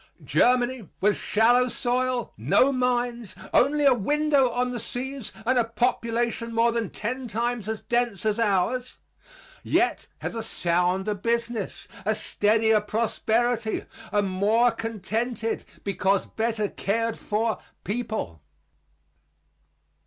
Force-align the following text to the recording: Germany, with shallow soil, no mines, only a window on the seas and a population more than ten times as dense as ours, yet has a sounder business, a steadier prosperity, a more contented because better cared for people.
Germany, 0.25 0.89
with 0.99 1.15
shallow 1.15 1.67
soil, 1.67 2.33
no 2.35 2.73
mines, 2.73 3.35
only 3.53 3.85
a 3.85 3.93
window 3.93 4.49
on 4.49 4.71
the 4.71 4.79
seas 4.79 5.31
and 5.45 5.59
a 5.59 5.63
population 5.63 6.53
more 6.55 6.71
than 6.71 6.89
ten 6.89 7.27
times 7.27 7.69
as 7.69 7.81
dense 7.81 8.25
as 8.25 8.39
ours, 8.39 8.97
yet 9.61 10.07
has 10.17 10.33
a 10.33 10.41
sounder 10.41 11.13
business, 11.13 11.87
a 12.03 12.15
steadier 12.15 12.81
prosperity, 12.81 13.85
a 14.11 14.23
more 14.23 14.71
contented 14.71 15.63
because 15.83 16.25
better 16.25 16.67
cared 16.67 17.15
for 17.15 17.59
people. 17.83 18.41